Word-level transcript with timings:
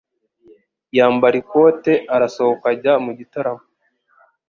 Yambara 0.97 1.35
ikote 1.41 1.93
arasohoka 2.15 2.65
ajya 2.73 2.93
mu 3.05 3.11
gitaramo. 3.19 3.63